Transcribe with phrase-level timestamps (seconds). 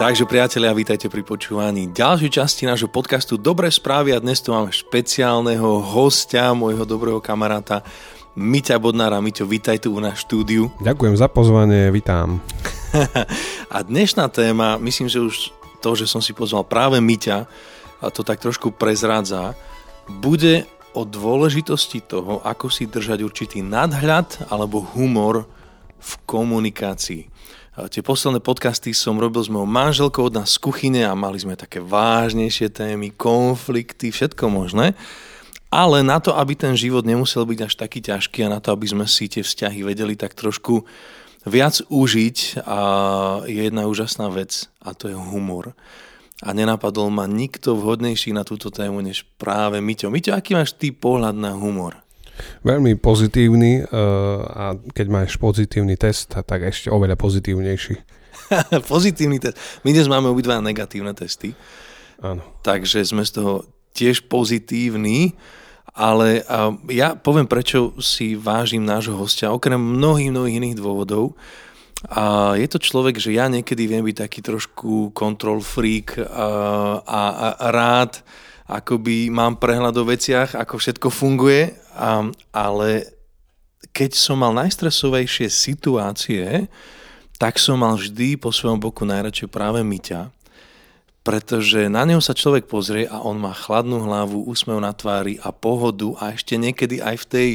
[0.00, 4.72] Takže priatelia, vítajte pri počúvaní ďalšej časti nášho podcastu Dobré správy a dnes tu máme
[4.72, 7.84] špeciálneho hostia, môjho dobrého kamaráta
[8.32, 9.20] Miťa Bodnára.
[9.20, 10.72] Miťo, vítaj tu u nás štúdiu.
[10.80, 12.40] Ďakujem za pozvanie, vítam.
[13.76, 15.52] a dnešná téma, myslím, že už
[15.84, 17.44] to, že som si pozval práve Miťa,
[18.00, 19.52] a to tak trošku prezrádza,
[20.08, 20.64] bude
[20.96, 25.44] o dôležitosti toho, ako si držať určitý nadhľad alebo humor
[26.00, 27.28] v komunikácii.
[27.88, 31.56] Tie posledné podcasty som robil s mojou manželkou od nás z kuchyne a mali sme
[31.56, 34.92] také vážnejšie témy, konflikty, všetko možné.
[35.72, 38.84] Ale na to, aby ten život nemusel byť až taký ťažký a na to, aby
[38.84, 40.84] sme si tie vzťahy vedeli tak trošku
[41.48, 42.80] viac užiť, a
[43.48, 45.72] je jedna úžasná vec a to je humor.
[46.44, 50.12] A nenapadol ma nikto vhodnejší na túto tému než práve Miťo.
[50.12, 52.02] Miťo, aký máš ty pohľad na humor?
[52.62, 53.86] Veľmi pozitívny eh,
[54.46, 57.94] a keď máš pozitívny test, tak ešte oveľa pozitívnejší.
[58.92, 59.56] pozitívny test.
[59.86, 61.54] My dnes máme obidva negatívne testy.
[62.20, 62.44] Áno.
[62.60, 63.64] Takže sme z toho
[63.96, 65.34] tiež pozitívni,
[65.90, 66.46] ale
[66.92, 71.34] ja poviem, prečo si vážim nášho hostia, okrem mnohých, mnohých iných dôvodov.
[72.08, 76.48] A je to človek, že ja niekedy viem byť taký trošku control freak a,
[77.04, 77.22] a,
[77.60, 78.24] a rád
[78.70, 83.10] akoby mám prehľad o veciach, ako všetko funguje, a, ale
[83.90, 86.70] keď som mal najstresovejšie situácie,
[87.40, 90.28] tak som mal vždy po svojom boku najradšej práve Myťa,
[91.24, 95.50] pretože na neho sa človek pozrie a on má chladnú hlavu, úsmev na tvári a
[95.50, 97.50] pohodu a ešte niekedy aj v tej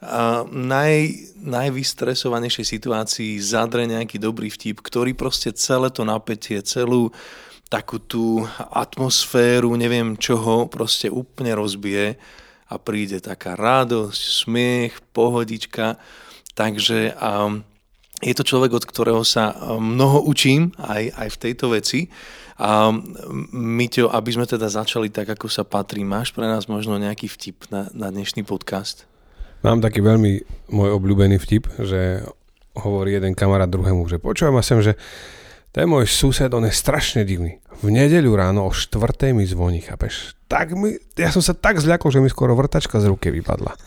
[0.00, 7.12] uh, naj, najvystresovanejšej situácii zadre nejaký dobrý vtip, ktorý proste celé to napätie, celú
[7.68, 12.16] takú tú atmosféru, neviem čoho, proste úplne rozbije
[12.68, 16.00] a príde taká radosť, smiech, pohodička.
[16.56, 17.64] Takže um,
[18.24, 22.10] je to človek, od ktorého sa mnoho učím aj, aj v tejto veci.
[22.58, 22.90] A
[23.54, 27.70] Myťo, aby sme teda začali tak, ako sa patrí, máš pre nás možno nejaký vtip
[27.70, 29.06] na, na dnešný podcast?
[29.62, 30.42] Mám taký veľmi
[30.74, 32.26] môj obľúbený vtip, že
[32.74, 34.98] hovorí jeden kamarát druhému, že počúvam a sem, že
[35.78, 37.62] ten môj sused, on je strašne divný.
[37.86, 40.34] V nedeľu ráno o štvrtej mi zvoní, chápeš?
[40.50, 43.78] Tak mi, ja som sa tak zľakol, že mi skoro vrtačka z ruky vypadla.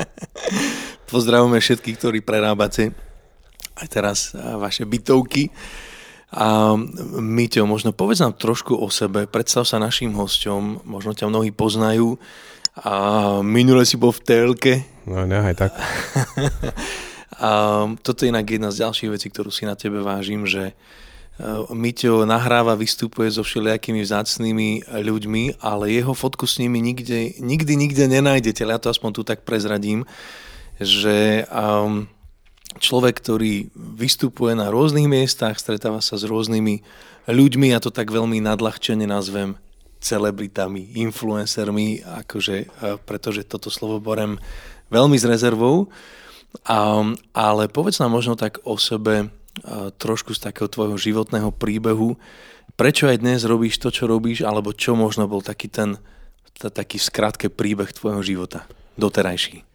[1.12, 2.96] Pozdravujeme všetkých, ktorí prerábate
[3.76, 5.52] aj teraz vaše bytovky.
[6.32, 6.72] A
[7.20, 12.16] Myťo, možno povedz nám trošku o sebe, predstav sa našim hosťom, možno ťa mnohí poznajú
[12.80, 12.92] a
[13.44, 14.74] minule si bol v telke.
[15.04, 15.76] No, nehaj tak.
[17.40, 17.50] A
[18.02, 20.74] toto je inak jedna z ďalších vecí, ktorú si na tebe vážim, že e,
[21.72, 28.04] Miťo nahráva, vystupuje so všelijakými vzácnými ľuďmi, ale jeho fotku s nimi nikde, nikdy, nikde
[28.06, 28.62] nenájdete.
[28.62, 30.06] Ja to aspoň tu tak prezradím,
[30.78, 32.10] že um,
[32.82, 36.82] človek, ktorý vystupuje na rôznych miestach, stretáva sa s rôznymi
[37.30, 39.54] ľuďmi, a to tak veľmi nadľahčene nazvem
[40.04, 42.66] celebritami, influencermi, akože, e,
[43.08, 44.36] pretože toto slovo borem
[44.92, 45.88] veľmi s rezervou.
[46.62, 47.02] A,
[47.34, 49.34] ale povedz nám možno tak o sebe
[49.98, 52.18] trošku z takého tvojho životného príbehu.
[52.74, 55.98] Prečo aj dnes robíš to, čo robíš, alebo čo možno bol taký ten
[56.54, 59.66] taký skrátke príbeh tvojho života doterajší?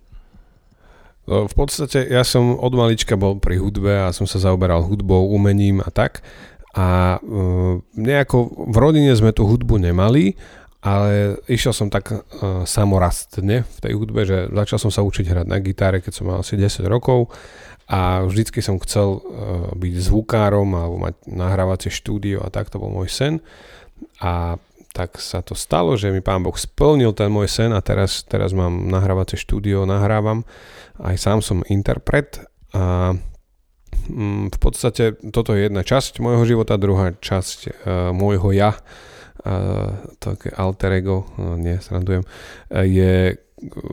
[1.27, 5.29] No, v podstate ja som od malička bol pri hudbe a som sa zaoberal hudbou,
[5.29, 6.23] umením a tak.
[6.73, 7.19] A e,
[7.99, 10.39] nejako v rodine sme tú hudbu nemali
[10.79, 12.21] ale išiel som tak uh,
[12.63, 16.39] samorastne v tej hudbe, že začal som sa učiť hrať na gitare, keď som mal
[16.39, 17.31] asi 10 rokov.
[17.89, 19.21] A vždycky som chcel uh,
[19.75, 23.43] byť zvukárom alebo mať nahrávacie štúdio a tak to bol môj sen.
[24.23, 24.55] A
[24.95, 28.55] tak sa to stalo, že mi pán Boh splnil ten môj sen a teraz, teraz
[28.55, 30.47] mám nahrávacie štúdio, nahrávam,
[30.97, 32.41] aj sám som interpret
[32.73, 33.13] a
[34.09, 37.71] mm, v podstate toto je jedna časť môjho života, druhá časť uh,
[38.15, 38.79] môjho ja,
[40.21, 41.25] také alter ego,
[41.57, 42.21] nie, srandujem,
[42.69, 43.39] je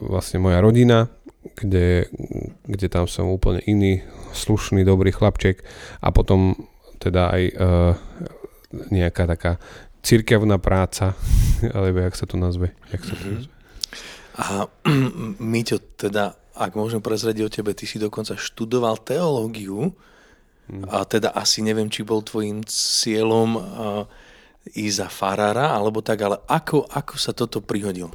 [0.07, 1.09] vlastne moja rodina,
[1.55, 2.07] kde,
[2.67, 4.03] kde tam som úplne iný,
[4.35, 5.63] slušný, dobrý chlapček
[6.03, 6.55] a potom
[6.99, 7.93] teda aj uh,
[8.91, 9.51] nejaká taká
[10.03, 11.15] cirkevná práca,
[11.75, 12.73] alebo jak sa to nazve.
[12.91, 13.33] Jak sa to mhm.
[13.35, 13.53] nazve.
[14.37, 14.45] A
[15.53, 19.93] Míťo, teda, ak môžem prezradiť o tebe, ty si dokonca študoval teológiu
[20.69, 20.85] hmm.
[20.93, 23.63] a teda asi neviem, či bol tvojim cieľom uh,
[24.73, 28.11] ísť za farára, alebo tak, ale ako, ako sa toto prihodil?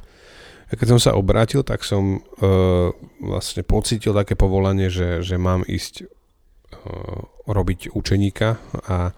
[0.73, 2.89] Keď som sa obrátil, tak som uh,
[3.21, 8.57] vlastne pocítil také povolanie, že, že mám ísť uh, robiť učeníka
[8.89, 9.13] a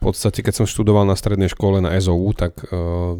[0.00, 3.16] v podstate, keď som študoval na strednej škole na SOU, tak uh,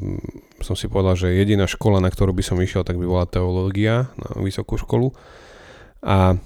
[0.61, 4.12] som si povedal, že jediná škola, na ktorú by som išiel, tak by bola teológia
[4.17, 5.12] na vysokú školu.
[6.05, 6.40] A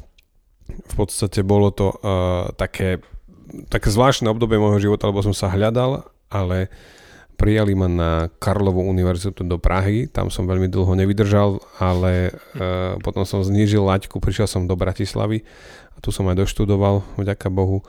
[0.67, 3.03] v podstate bolo to uh, také
[3.69, 6.73] také zvláštne obdobie môjho života, lebo som sa hľadal, ale
[7.35, 12.33] prijali ma na Karlovú univerzitu do Prahy, tam som veľmi dlho nevydržal, ale e,
[13.03, 15.43] potom som znížil laťku, prišiel som do Bratislavy
[15.93, 17.83] a tu som aj doštudoval, vďaka Bohu.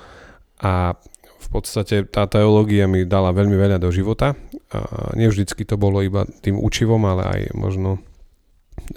[0.59, 0.97] A
[1.45, 4.33] v podstate tá teológia mi dala veľmi veľa do života.
[4.73, 8.01] A nevždycky to bolo iba tým učivom, ale aj možno,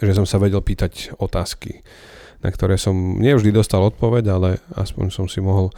[0.01, 1.85] že som sa vedel pýtať otázky,
[2.41, 5.69] na ktoré som nevždy dostal odpoveď, ale aspoň som si mohol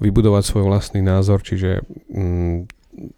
[0.00, 2.75] vybudovať svoj vlastný názor, čiže mm,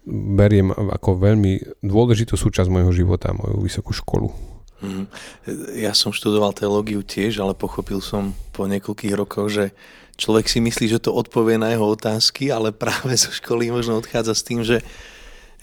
[0.09, 4.29] beriem ako veľmi dôležitú súčasť môjho života, moju vysokú školu.
[4.79, 5.05] Mm.
[5.75, 9.65] Ja som študoval teológiu tiež, ale pochopil som po niekoľkých rokoch, že
[10.19, 14.35] človek si myslí, že to odpovie na jeho otázky, ale práve zo školy možno odchádza
[14.35, 14.83] s tým, že,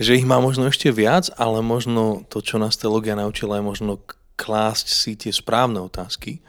[0.01, 3.93] že ich má možno ešte viac, ale možno to, čo nás teológia naučila, je možno
[4.37, 6.45] klásť si tie správne otázky,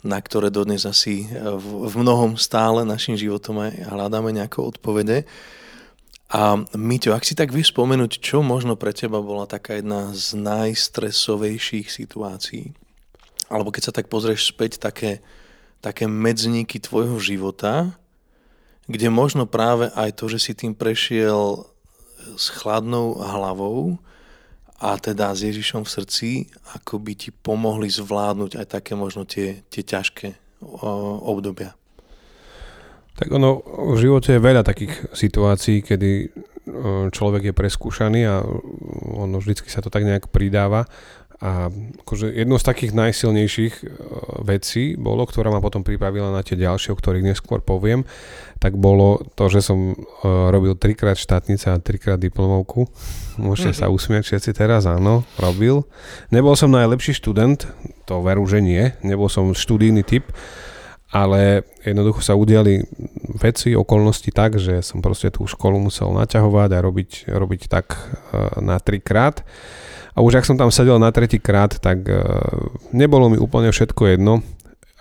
[0.00, 5.28] na ktoré dodnes asi v, v mnohom stále našim životom aj hľadáme nejaké odpovede.
[6.30, 10.38] A Miťo, ak si tak vieš spomenúť, čo možno pre teba bola taká jedna z
[10.38, 12.70] najstresovejších situácií,
[13.50, 15.26] alebo keď sa tak pozrieš späť, také,
[15.82, 17.98] také medzníky tvojho života,
[18.86, 21.66] kde možno práve aj to, že si tým prešiel
[22.38, 23.98] s chladnou hlavou
[24.78, 26.30] a teda s Ježišom v srdci,
[26.78, 30.62] ako by ti pomohli zvládnuť aj také možno tie, tie ťažké
[31.26, 31.74] obdobia.
[33.20, 33.60] Tak ono,
[33.92, 36.26] v živote je veľa takých situácií, kedy e,
[37.12, 38.40] človek je preskúšaný a
[39.12, 40.88] ono vždycky sa to tak nejak pridáva.
[41.40, 41.72] A
[42.04, 43.84] akože jednou z takých najsilnejších e,
[44.44, 48.08] vecí bolo, ktorá ma potom pripravila na tie ďalšie, o ktorých neskôr poviem,
[48.60, 52.88] tak bolo to, že som e, robil trikrát štátnica a trikrát diplomovku.
[53.36, 53.84] Môžete mm-hmm.
[53.84, 55.84] sa usmiať všetci teraz, áno, robil.
[56.32, 57.68] Nebol som najlepší študent,
[58.04, 58.92] to veru, že nie.
[59.00, 60.28] Nebol som študijný typ,
[61.10, 62.86] ale jednoducho sa udiali
[63.42, 68.62] veci, okolnosti tak, že som proste tú školu musel naťahovať a robiť, robiť tak uh,
[68.62, 69.42] na trikrát.
[70.14, 72.22] A už ak som tam sedel na tretí krát, tak uh,
[72.94, 74.46] nebolo mi úplne všetko jedno,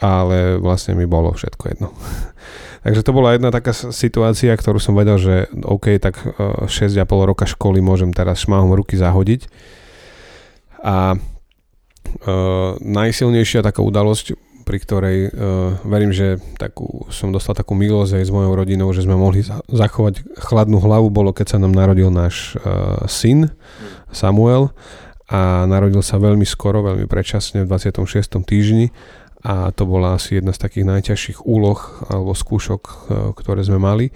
[0.01, 1.93] ale vlastne mi bolo všetko jedno.
[2.89, 7.45] Takže to bola jedna taká situácia, ktorú som vedel, že OK, tak uh, 6,5 roka
[7.45, 9.45] školy môžem teraz šmáhom ruky zahodiť.
[10.81, 11.21] A
[12.81, 14.33] najsilnejšia taká udalosť
[14.69, 19.01] pri ktorej uh, verím, že takú, som dostal takú milosť aj s mojou rodinou, že
[19.01, 23.49] sme mohli zachovať chladnú hlavu, bolo keď sa nám narodil náš uh, syn
[24.13, 24.69] Samuel
[25.25, 28.29] a narodil sa veľmi skoro, veľmi predčasne v 26.
[28.45, 28.93] týždni
[29.41, 32.93] a to bola asi jedna z takých najťažších úloh alebo skúšok, uh,
[33.33, 34.13] ktoré sme mali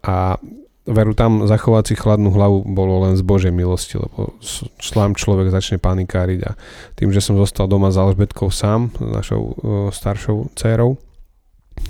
[0.00, 0.40] a
[0.90, 4.34] veru tam zachovať si chladnú hlavu bolo len z Božej milosti, lebo
[4.82, 6.58] sám človek začne panikáriť a
[6.98, 9.54] tým, že som zostal doma s Alžbetkou sám, našou uh,
[9.94, 10.98] staršou dcerou,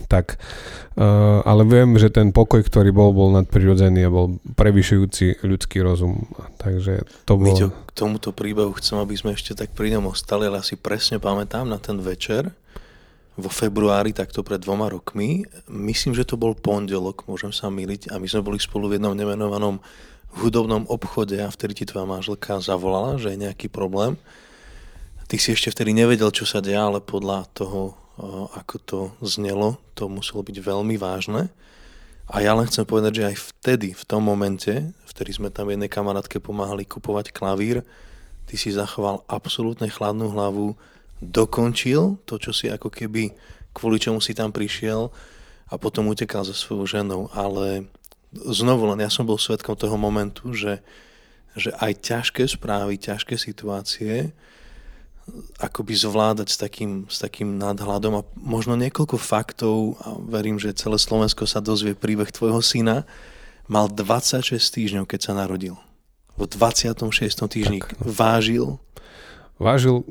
[0.07, 0.39] tak,
[0.95, 6.31] uh, ale viem, že ten pokoj, ktorý bol, bol nadprirodzený a bol prevyšujúci ľudský rozum.
[6.61, 7.51] Takže to bolo...
[7.51, 11.19] Miťo, k tomuto príbehu chcem, aby sme ešte tak pri ňom ostali, ale asi presne
[11.19, 12.55] pamätám na ten večer,
[13.41, 15.49] vo februári, takto pred dvoma rokmi.
[15.67, 19.17] Myslím, že to bol pondelok, môžem sa miliť, a my sme boli spolu v jednom
[19.17, 19.81] nemenovanom
[20.39, 24.15] hudobnom obchode a vtedy ti tvoja manželka zavolala, že je nejaký problém.
[25.27, 27.99] Ty si ešte vtedy nevedel, čo sa deje, ale podľa toho,
[28.55, 31.51] ako to znelo, to muselo byť veľmi vážne.
[32.31, 35.91] A ja len chcem povedať, že aj vtedy, v tom momente, vtedy sme tam jednej
[35.91, 37.83] kamarátke pomáhali kupovať klavír,
[38.47, 40.79] ty si zachoval absolútne chladnú hlavu,
[41.21, 43.33] dokončil to, čo si ako keby
[43.77, 45.13] kvôli čomu si tam prišiel
[45.71, 47.31] a potom utekal so svojou ženou.
[47.37, 47.87] Ale
[48.35, 50.83] znovu len ja som bol svetkom toho momentu, že,
[51.55, 54.35] že aj ťažké správy, ťažké situácie
[55.61, 60.99] akoby zvládať s takým, s takým nadhľadom a možno niekoľko faktov a verím, že celé
[60.99, 63.07] Slovensko sa dozvie príbeh tvojho syna.
[63.71, 65.79] Mal 26 týždňov, keď sa narodil.
[66.35, 67.07] V 26.
[67.47, 67.95] týždni tak.
[68.03, 68.81] vážil
[69.61, 70.03] vážil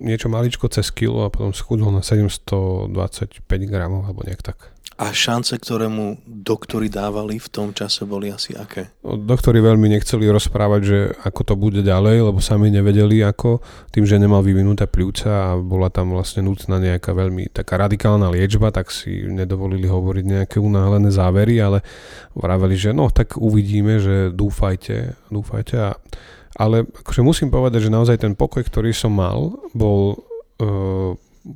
[0.00, 4.76] niečo maličko cez kilo a potom schudol na 725 gramov alebo nejak tak.
[4.96, 8.96] A šance, ktoré mu doktori dávali v tom čase, boli asi aké?
[9.04, 13.60] Doktori veľmi nechceli rozprávať, že ako to bude ďalej, lebo sami nevedeli ako,
[13.92, 18.72] tým, že nemal vyvinuté pľúca a bola tam vlastne nutná nejaká veľmi taká radikálna liečba,
[18.72, 21.84] tak si nedovolili hovoriť nejaké unáhlené závery, ale
[22.32, 25.92] vraveli, že no tak uvidíme, že dúfajte, dúfajte a
[26.56, 30.16] ale akože musím povedať, že naozaj ten pokoj, ktorý som mal, bol
[30.60, 31.12] uh,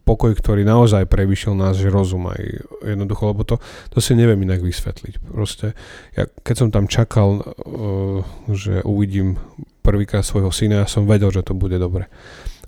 [0.07, 2.41] pokoj, ktorý naozaj prevyšiel náš rozum aj
[2.85, 3.57] jednoducho, lebo to,
[3.91, 5.19] to si neviem inak vysvetliť.
[5.33, 5.75] Proste,
[6.15, 8.21] ja, keď som tam čakal, uh,
[8.53, 9.41] že uvidím
[9.81, 12.07] prvýkrát svojho syna, ja som vedel, že to bude dobre.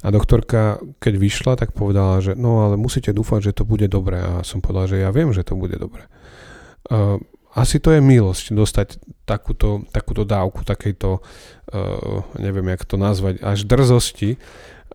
[0.03, 4.19] A doktorka, keď vyšla, tak povedala, že no ale musíte dúfať, že to bude dobre.
[4.19, 6.11] A som povedal, že ja viem, že to bude dobre.
[6.91, 8.89] Uh, asi to je milosť dostať
[9.29, 14.41] takúto, takúto dávku, takejto, uh, neviem, jak to nazvať, až drzosti,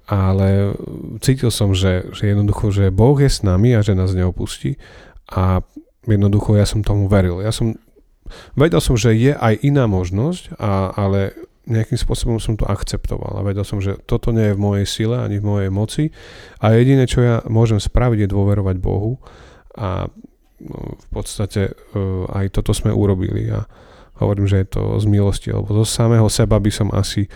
[0.08, 0.74] ale
[1.20, 4.80] cítil som, že, že jednoducho, že Boh je s nami a že nás neopustí
[5.28, 5.62] a
[6.08, 7.44] jednoducho ja som tomu veril.
[7.44, 7.76] Ja som,
[8.56, 11.36] vedel som, že je aj iná možnosť, a, ale
[11.68, 15.20] nejakým spôsobom som to akceptoval a vedel som, že toto nie je v mojej sile
[15.20, 16.04] ani v mojej moci
[16.64, 19.20] a jediné, čo ja môžem spraviť, je dôverovať Bohu
[19.76, 20.08] a
[20.62, 23.66] no, v podstate uh, aj toto sme urobili a
[24.18, 27.30] hovorím, že je to z milosti, lebo zo samého seba by som asi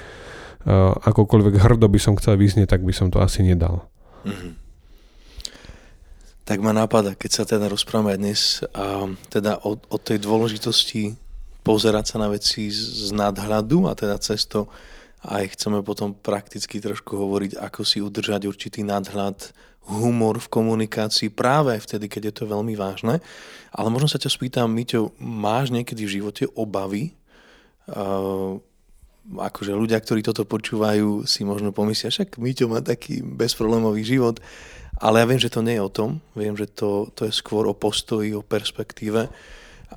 [0.65, 3.85] uh, akokoľvek hrdo by som chcel vyznieť, tak by som to asi nedal.
[4.25, 4.53] Mm-hmm.
[6.41, 11.15] Tak ma napadá, keď sa teda rozprávame dnes a teda o, o tej dôležitosti
[11.61, 14.65] pozerať sa na veci z nadhľadu a teda cez to
[15.21, 19.53] aj chceme potom prakticky trošku hovoriť, ako si udržať určitý nadhľad,
[19.89, 23.17] humor v komunikácii práve vtedy, keď je to veľmi vážne.
[23.73, 27.17] Ale možno sa ťa spýtam, Miťo, máš niekedy v živote obavy?
[27.89, 28.61] Uh,
[29.25, 34.37] akože ľudia, ktorí toto počúvajú, si možno pomyslia, však Miťo má taký bezproblémový život,
[35.01, 36.21] ale ja viem, že to nie je o tom.
[36.37, 39.33] Viem, že to, to je skôr o postoji, o perspektíve.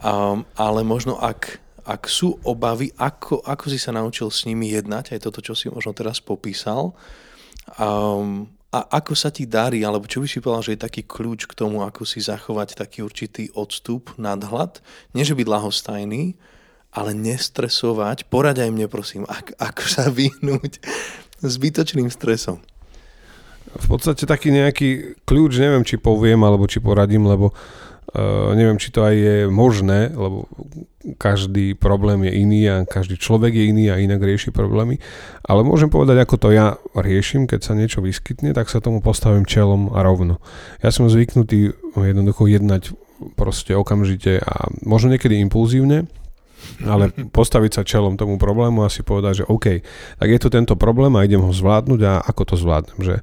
[0.00, 5.14] Um, ale možno ak, ak sú obavy, ako, ako si sa naučil s nimi jednať,
[5.14, 6.96] aj toto, čo si možno teraz popísal,
[7.76, 11.46] um, a ako sa ti darí, alebo čo by si povedal, že je taký kľúč
[11.46, 14.82] k tomu, ako si zachovať taký určitý odstup, nadhľad,
[15.14, 16.34] nie že byť lahostajný,
[16.90, 18.26] ale nestresovať.
[18.26, 20.82] Poraď aj mne, prosím, ak, ako sa vyhnúť
[21.38, 22.58] zbytočným stresom.
[23.74, 27.54] V podstate taký nejaký kľúč, neviem, či poviem, alebo či poradím, lebo
[28.14, 30.46] Uh, neviem, či to aj je možné, lebo
[31.18, 35.02] každý problém je iný a každý človek je iný a inak rieši problémy.
[35.42, 39.42] Ale môžem povedať, ako to ja riešim, keď sa niečo vyskytne, tak sa tomu postavím
[39.42, 40.38] čelom a rovno.
[40.78, 42.94] Ja som zvyknutý jednoducho jednať
[43.34, 46.06] proste okamžite a možno niekedy impulzívne,
[46.84, 49.82] ale postaviť sa čelom tomu problému a si povedať, že OK,
[50.20, 53.14] tak je tu tento problém a idem ho zvládnuť a ako to zvládnem, že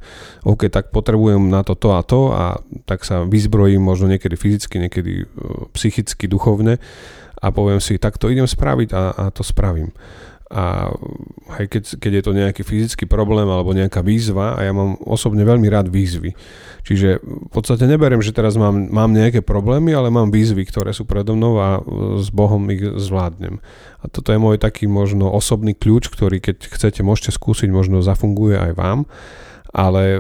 [0.48, 2.46] OK, tak potrebujem na to to a to a
[2.90, 5.26] tak sa vyzbrojím možno niekedy fyzicky, niekedy e,
[5.76, 6.82] psychicky, duchovne
[7.42, 9.94] a poviem si, tak to idem spraviť a, a to spravím
[10.52, 10.92] a
[11.56, 15.48] aj keď, keď je to nejaký fyzický problém alebo nejaká výzva a ja mám osobne
[15.48, 16.36] veľmi rád výzvy.
[16.84, 21.08] Čiže v podstate neberiem, že teraz mám, mám nejaké problémy, ale mám výzvy, ktoré sú
[21.08, 21.80] predo mnou a
[22.20, 23.64] s Bohom ich zvládnem.
[24.04, 28.60] A toto je môj taký možno osobný kľúč, ktorý keď chcete, môžete skúsiť, možno zafunguje
[28.60, 29.00] aj vám
[29.72, 30.20] ale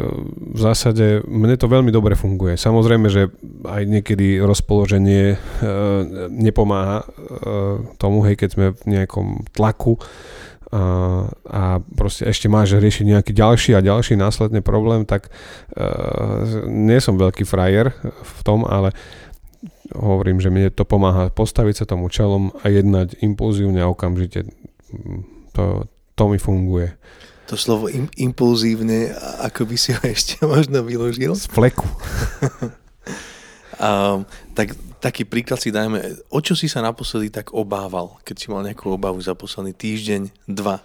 [0.55, 2.55] v zásade mne to veľmi dobre funguje.
[2.55, 3.27] Samozrejme, že
[3.67, 5.37] aj niekedy rozpoloženie e,
[6.31, 7.05] nepomáha e,
[7.99, 9.99] tomu, hej, keď sme v nejakom tlaku
[10.71, 11.63] a, a
[11.99, 15.31] proste ešte máš riešiť nejaký ďalší a ďalší následný problém, tak e,
[16.71, 18.95] nie som veľký frajer v tom, ale
[19.91, 24.47] hovorím, že mne to pomáha postaviť sa tomu čelom a jednať impulzívne a okamžite.
[25.59, 26.95] To, to mi funguje
[27.51, 29.11] to slovo im, impulzívne,
[29.43, 31.35] ako by si ho ešte možno vyložil?
[31.35, 31.83] Z fleku.
[33.75, 34.23] um,
[34.57, 34.71] tak,
[35.03, 35.99] taký príklad si dajme,
[36.31, 40.31] o čo si sa naposledy tak obával, keď si mal nejakú obavu za posledný týždeň,
[40.47, 40.79] dva?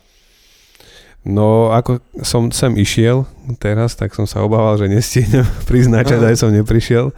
[1.26, 3.26] No, ako som sem išiel
[3.58, 7.10] teraz, tak som sa obával, že nestihnem priznačať, aj som neprišiel,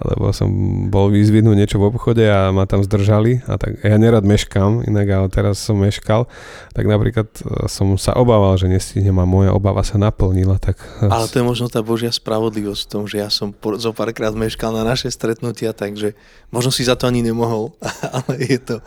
[0.00, 0.46] lebo som
[0.86, 3.42] bol vyzvidnúť niečo v obchode a ma tam zdržali.
[3.50, 6.30] A tak ja nerad meškám, inak ale teraz som meškal.
[6.78, 10.62] Tak napríklad e, som sa obával, že nestihnem a moja obava sa naplnila.
[10.62, 10.78] Tak...
[11.02, 13.50] Ale to je možno tá Božia spravodlivosť v tom, že ja som
[13.82, 16.14] zo párkrát meškal na naše stretnutia, takže
[16.54, 17.74] možno si za to ani nemohol,
[18.14, 18.78] ale je to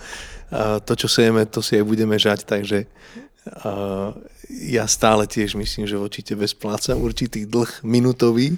[0.86, 2.86] to, čo sejeme, to si aj budeme žať, takže
[4.50, 8.56] ja stále tiež myslím, že voči tebe splácam určitý dlh minutový,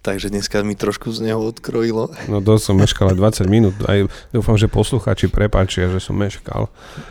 [0.00, 2.12] takže dneska mi trošku z neho odkrojilo.
[2.28, 6.68] No dosť som meškal aj 20 minút, aj dúfam, že poslucháči prepáčia, že som meškal.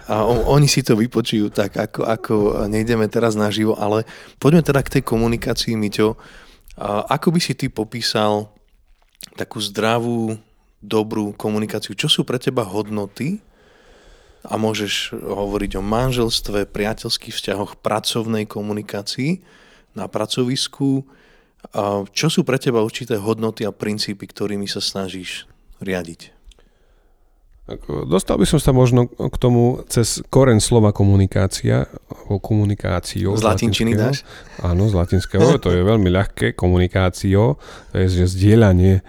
[0.10, 2.36] A on, oni si to vypočujú tak, ako, ako
[2.70, 4.06] nejdeme teraz naživo, ale
[4.42, 6.18] poďme teda k tej komunikácii, Miťo.
[6.80, 8.50] A ako by si ty popísal
[9.38, 10.39] takú zdravú,
[10.80, 11.92] dobrú komunikáciu?
[11.94, 13.44] Čo sú pre teba hodnoty,
[14.43, 19.43] a môžeš hovoriť o manželstve, priateľských vzťahoch, pracovnej komunikácii
[19.98, 21.03] na pracovisku.
[22.15, 25.43] Čo sú pre teba určité hodnoty a princípy, ktorými sa snažíš
[25.84, 26.31] riadiť?
[28.10, 31.86] Dostal by som sa možno k tomu cez koren slova komunikácia,
[32.25, 33.38] o komunikáciu.
[33.38, 34.25] Z latinčiny dáš?
[34.65, 37.62] Áno, z latinského, to je veľmi ľahké, komunikácio,
[37.93, 39.05] to je že zdieľanie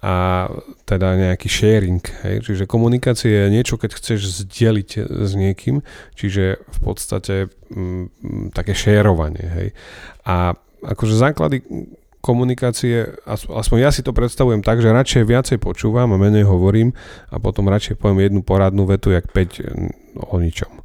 [0.00, 0.48] a
[0.88, 2.00] teda nejaký sharing.
[2.24, 2.48] Hej?
[2.48, 5.84] Čiže komunikácia je niečo, keď chceš zdieľiť s niekým,
[6.16, 9.44] čiže v podstate m, mm, také šérovanie.
[9.44, 9.68] Hej?
[10.24, 11.60] A akože základy
[12.20, 16.92] komunikácie, aspoň ja si to predstavujem tak, že radšej viacej počúvam a menej hovorím
[17.32, 20.80] a potom radšej poviem jednu poradnú vetu, jak 5 o ničom.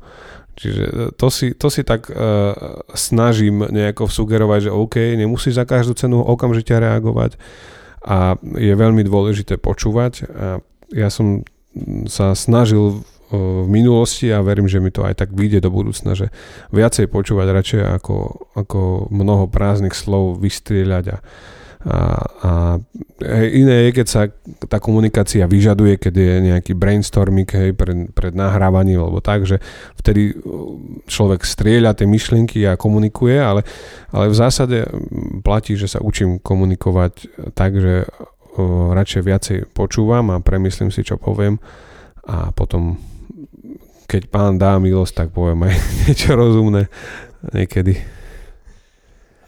[0.55, 2.55] Čiže e, to si, to si tak uh,
[2.95, 7.36] snažím nejako sugerovať, že OK, nemusíš za každú cenu okamžite reagovať
[8.05, 10.13] a je veľmi dôležité počúvať.
[10.29, 10.62] A
[10.93, 11.41] ja som
[12.05, 13.01] sa snažil
[13.33, 16.29] v minulosti a verím, že mi to aj tak vyjde do budúcna, že
[16.69, 18.17] viacej počúvať radšej ako,
[18.53, 21.17] ako mnoho prázdnych slov vystrieľať a,
[21.86, 22.51] a, a
[23.54, 24.22] iné je, keď sa
[24.65, 29.62] tá komunikácia vyžaduje, keď je nejaký brainstorming hej, pred, pred nahrávaním alebo tak, že
[30.01, 30.34] vtedy
[31.06, 33.62] človek strieľa tie myšlienky a komunikuje, ale,
[34.10, 34.89] ale v zásade
[35.46, 37.13] platí, že sa učím komunikovať
[37.54, 38.10] tak, že
[38.98, 41.62] radšej viacej počúvam a premyslím si, čo poviem
[42.25, 42.98] a potom
[44.06, 45.74] keď pán dá milosť, tak poviem aj
[46.10, 46.89] niečo rozumné
[47.54, 48.25] niekedy.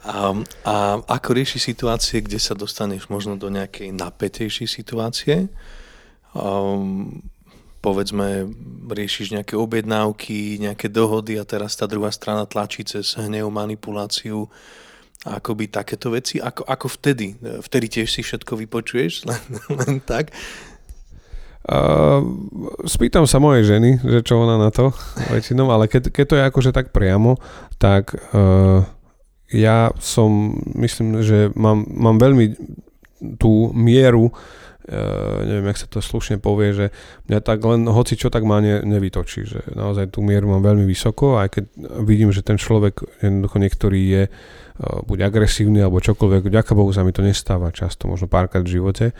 [0.08, 0.32] A,
[0.64, 0.74] a
[1.04, 5.52] ako rieši situácie, kde sa dostaneš možno do nejakej napätejšej situácie?
[6.32, 7.20] Um,
[7.84, 8.48] povedzme,
[8.88, 14.48] riešiš nejaké objednávky, nejaké dohody a teraz tá druhá strana tlačí cez hnev, manipuláciu
[15.28, 16.40] a akoby takéto veci.
[16.40, 17.36] Ako, ako vtedy?
[17.60, 19.44] Vtedy tiež si všetko vypočuješ len,
[19.76, 20.32] len tak?
[21.68, 22.24] Uh,
[22.88, 24.88] spýtam sa mojej ženy, že čo ona na to
[25.28, 27.36] väčšinou, ale keď, keď to je akože tak priamo,
[27.76, 28.88] tak uh,
[29.48, 32.52] ja som, myslím, že mám, mám veľmi
[33.40, 36.86] tú mieru, uh, neviem, jak sa to slušne povie, že
[37.26, 40.84] mňa tak len hoci čo tak ma ne, nevytočí, že naozaj tú mieru mám veľmi
[40.84, 41.64] vysoko, aj keď
[42.04, 47.02] vidím, že ten človek jednoducho niektorý je uh, buď agresívny alebo čokoľvek, ďaká Bohu sa
[47.02, 49.16] mi to nestáva často, možno párkrát v živote,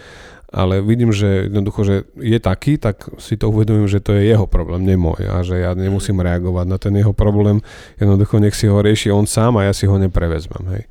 [0.48, 4.48] ale vidím, že jednoducho, že je taký, tak si to uvedomím, že to je jeho
[4.48, 7.60] problém, nie môj a že ja nemusím reagovať na ten jeho problém,
[8.00, 10.64] jednoducho nech si ho rieši on sám a ja si ho neprevezmem.
[10.72, 10.82] Hej.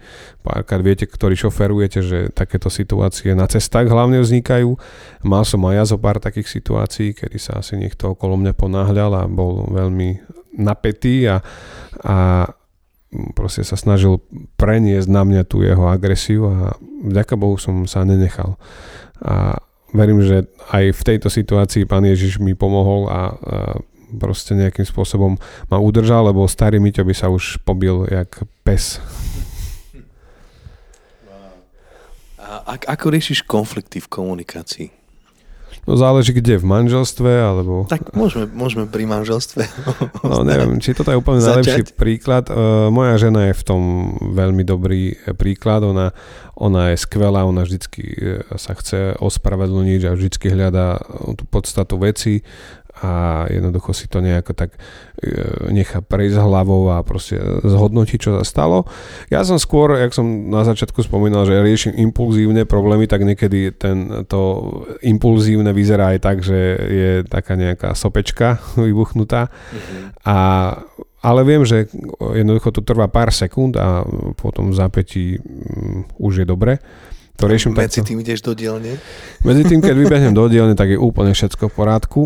[0.45, 4.77] Párkrát viete, ktorí šoferujete, že takéto situácie na cestách hlavne vznikajú.
[5.25, 9.11] Mal som aj ja zo pár takých situácií, kedy sa asi niekto okolo mňa ponáhľal
[9.17, 10.21] a bol veľmi
[10.53, 11.41] napätý a,
[12.05, 12.45] a
[13.33, 14.21] proste sa snažil
[14.59, 18.59] preniesť na mňa tú jeho agresiu a vďaka Bohu som sa nenechal
[19.23, 19.61] a
[19.95, 23.33] verím, že aj v tejto situácii pán Ježiš mi pomohol a,
[24.15, 25.35] proste nejakým spôsobom
[25.67, 29.03] ma udržal, lebo starý Miťo by sa už pobil jak pes.
[32.67, 34.96] A ako riešiš konflikty v komunikácii?
[35.87, 37.87] No záleží kde, v manželstve alebo...
[37.87, 39.63] Tak môžeme, môžeme pri manželstve.
[40.27, 41.55] No neviem, či toto je úplne Začať?
[41.63, 42.51] najlepší príklad.
[42.51, 43.81] Uh, moja žena je v tom
[44.35, 45.87] veľmi dobrý príklad.
[45.87, 46.11] Ona,
[46.59, 50.99] ona je skvelá, ona vždycky e, sa chce ospravedlniť a vždycky hľadá
[51.39, 52.43] tú podstatu veci
[53.03, 54.73] a jednoducho si to nejako tak
[55.21, 55.29] e,
[55.69, 58.89] nechá prejsť hlavou a proste zhodnotí, čo sa stalo.
[59.29, 64.25] Ja som skôr, jak som na začiatku spomínal, že riešim impulzívne problémy, tak niekedy ten,
[64.25, 64.41] to
[65.05, 69.49] impulzívne vyzerá aj tak, že je taká nejaká sopečka vybuchnutá.
[69.49, 70.01] Mm-hmm.
[70.25, 70.37] A
[71.17, 71.89] ale viem, že
[72.21, 74.05] jednoducho to trvá pár sekúnd a
[74.37, 76.77] potom v zápätí um, už je dobre.
[77.37, 78.09] To riešim Medzi takto.
[78.09, 78.97] tým ideš do dielne?
[79.45, 82.21] Medzi tým, keď vybehnem do dielne, tak je úplne všetko v porádku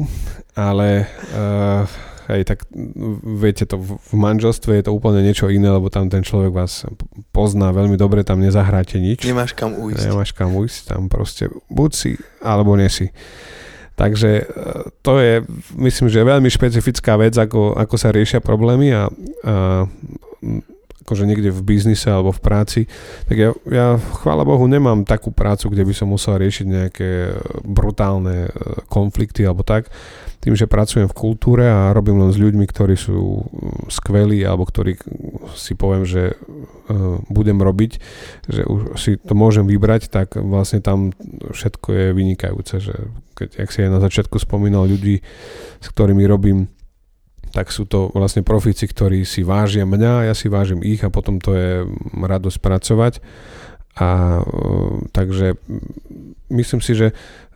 [0.56, 1.88] ale uh,
[2.28, 2.67] hej, tak
[3.24, 6.84] viete to, v manželstve je to úplne niečo iné, lebo tam ten človek vás
[7.32, 9.24] pozná veľmi dobre, tam nezahráte nič.
[9.24, 10.04] Nemáš kam ujsť.
[10.12, 12.12] Nemáš kam ujsť, tam proste buď si,
[12.43, 13.15] alebo nesi.
[13.95, 14.45] Takže eh,
[15.04, 15.43] to je,
[15.80, 19.54] myslím, že veľmi špecifická vec, ako, ako sa riešia problémy a, a
[21.04, 22.82] akože niekde v biznise alebo v práci,
[23.26, 27.10] tak ja, ja chvála Bohu nemám takú prácu, kde by som musel riešiť nejaké
[27.66, 28.52] brutálne eh,
[28.88, 29.90] konflikty alebo tak.
[30.42, 34.66] Tým, že pracujem v kultúre a robím len s ľuďmi, ktorí sú mm, skvelí alebo
[34.66, 34.98] ktorí
[35.54, 38.02] si poviem, že uh, budem robiť,
[38.50, 41.14] že už si to môžem vybrať, tak vlastne tam
[41.46, 45.22] všetko je vynikajúce, že keď, ak si aj na začiatku spomínal ľudí,
[45.78, 46.74] s ktorými robím
[47.52, 51.38] tak sú to vlastne profíci, ktorí si vážia mňa, ja si vážim ich a potom
[51.38, 51.72] to je
[52.16, 53.14] radosť pracovať.
[54.00, 55.60] A uh, takže
[56.48, 57.12] myslím si, že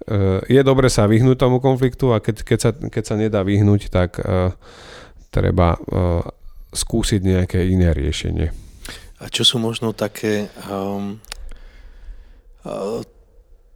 [0.06, 3.90] Eh, je dobre sa vyhnúť tomu konfliktu a keď, keď, sa, keď sa nedá vyhnúť,
[3.90, 4.54] tak uh,
[5.34, 5.82] treba
[6.70, 8.54] skúsiť nejaké iné riešenie.
[9.18, 11.18] A čo sú možno také um,
[12.70, 13.02] uh,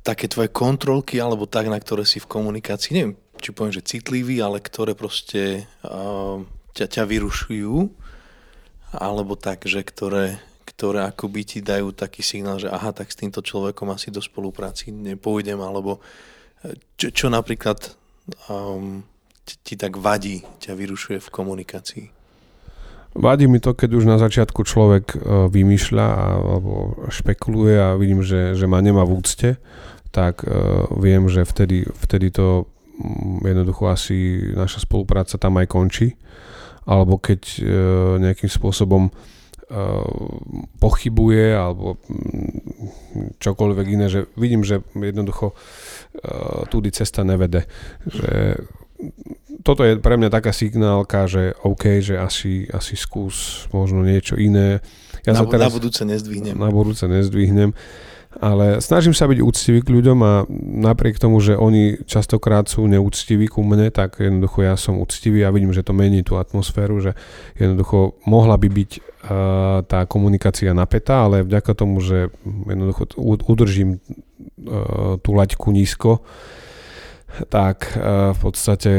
[0.05, 4.43] také tvoje kontrolky alebo tak, na ktoré si v komunikácii, neviem, či poviem, že citlivý,
[4.43, 6.43] ale ktoré proste uh,
[6.75, 7.75] ťa, ťa vyrušujú
[8.89, 13.45] alebo tak, že ktoré, ktoré akoby ti dajú taký signál, že aha, tak s týmto
[13.45, 16.01] človekom asi do spolupráci nepôjdem, alebo
[16.65, 17.93] e, čo, čo napríklad
[18.49, 19.05] um,
[19.45, 22.05] ti, ti tak vadí, ťa vyrušuje v komunikácii?
[23.13, 25.17] Vadí mi to, keď už na začiatku človek
[25.49, 29.49] vymýšľa alebo špekuluje a vidím, že, že ma nemá v úcte,
[30.13, 30.45] tak
[30.93, 32.69] viem, že vtedy, vtedy to
[33.45, 36.15] jednoducho asi naša spolupráca tam aj končí.
[36.89, 37.61] Alebo keď
[38.17, 39.13] nejakým spôsobom
[40.81, 45.53] pochybuje alebo mm, čokoľvek iné, že vidím, že jednoducho
[46.73, 47.69] túdy cesta nevede.
[48.09, 48.65] Že
[49.61, 54.81] toto je pre mňa taká signálka, že OK, že asi, asi skús možno niečo iné.
[55.27, 56.55] Ja na, sa teraz, na budúce nezdvihnem.
[56.57, 57.71] Na budúce nezdvihnem.
[58.29, 60.45] Ale snažím sa byť úctivý k ľuďom a
[60.85, 65.49] napriek tomu, že oni častokrát sú neúctiví ku mne, tak jednoducho ja som úctivý a
[65.49, 67.17] vidím, že to mení tú atmosféru, že
[67.57, 69.01] jednoducho mohla by byť uh,
[69.81, 76.21] tá komunikácia napätá, ale vďaka tomu, že jednoducho udržím uh, tú laťku nízko,
[77.49, 78.91] tak uh, v podstate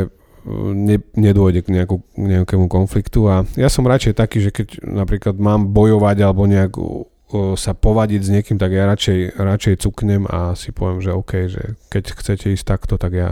[0.75, 3.31] ne, nedôjde k, nejakú, nejakému konfliktu.
[3.31, 7.10] A ja som radšej taký, že keď napríklad mám bojovať alebo nejakú
[7.55, 11.79] sa povadiť s niekým, tak ja radšej, radšej cuknem a si poviem, že OK, že
[11.87, 13.31] keď chcete ísť takto, tak ja,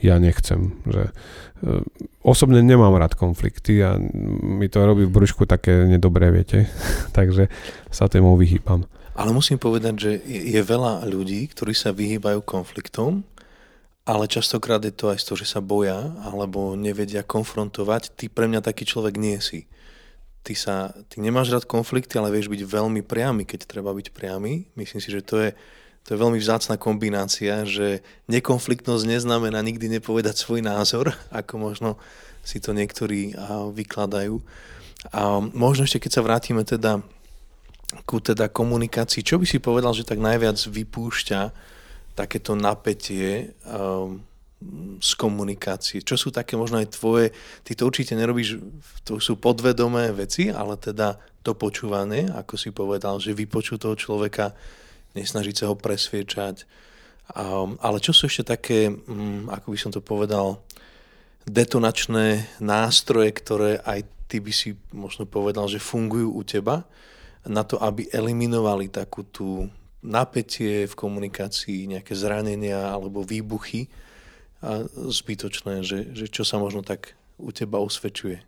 [0.00, 0.80] ja nechcem.
[0.88, 1.84] Že, uh,
[2.24, 4.00] osobne nemám rád konflikty a
[4.40, 6.68] mi to robí v brúšku také nedobré, viete.
[7.16, 7.52] Takže
[7.92, 8.88] sa tému vyhýbam.
[9.12, 13.20] Ale musím povedať, že je veľa ľudí, ktorí sa vyhýbajú konfliktom,
[14.08, 18.16] ale častokrát je to aj z toho, že sa boja alebo nevedia konfrontovať.
[18.16, 19.68] Ty pre mňa taký človek nie si
[20.42, 24.68] ty, sa, ty nemáš rád konflikty, ale vieš byť veľmi priamy, keď treba byť priamy.
[24.76, 25.50] Myslím si, že to je,
[26.04, 31.90] to je veľmi vzácna kombinácia, že nekonfliktnosť neznamená nikdy nepovedať svoj názor, ako možno
[32.40, 33.36] si to niektorí
[33.76, 34.40] vykladajú.
[35.12, 37.00] A možno ešte, keď sa vrátime teda
[38.06, 41.40] ku teda komunikácii, čo by si povedal, že tak najviac vypúšťa
[42.14, 44.22] takéto napätie um,
[45.00, 46.04] z komunikácie?
[46.04, 47.32] Čo sú také možno aj tvoje,
[47.64, 48.60] ty to určite nerobíš,
[49.08, 54.52] to sú podvedomé veci, ale teda to počúvanie, ako si povedal, že vypočú toho človeka,
[55.16, 56.68] nesnažiť sa ho presviečať.
[57.30, 60.60] Um, ale čo sú ešte také, um, ako by som to povedal,
[61.48, 66.84] detonačné nástroje, ktoré aj ty by si možno povedal, že fungujú u teba
[67.48, 69.66] na to, aby eliminovali takú tú
[70.04, 73.88] napätie v komunikácii, nejaké zranenia alebo výbuchy,
[74.60, 78.44] a zbytočné, že, že čo sa možno tak u teba osvedčuje?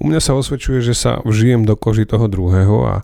[0.00, 2.96] U mňa sa osvedčuje, že sa vžijem do koži toho druhého a,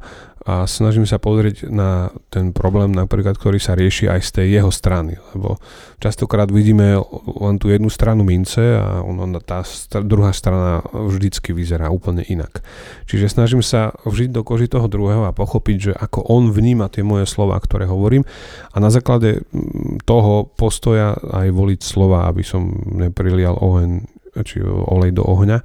[0.48, 4.72] a snažím sa pozrieť na ten problém, napríklad, ktorý sa rieši aj z tej jeho
[4.72, 5.20] strany.
[5.36, 5.60] Lebo
[6.00, 6.96] častokrát vidíme
[7.36, 9.60] len tú jednu stranu mince a ono, tá
[10.00, 12.64] druhá strana vždycky vyzerá úplne inak.
[13.04, 17.04] Čiže snažím sa vžiť do koži toho druhého a pochopiť, že ako on vníma tie
[17.04, 18.24] moje slova, ktoré hovorím
[18.72, 25.12] a na základe mm, toho postoja aj voliť slova, aby som neprilial oheň či olej
[25.18, 25.60] do ohňa.